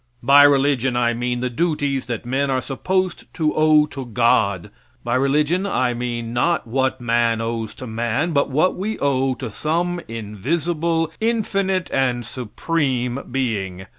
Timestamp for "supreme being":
12.25-13.85